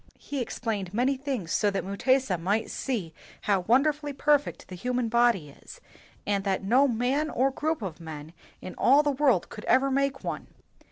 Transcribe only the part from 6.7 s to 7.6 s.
man or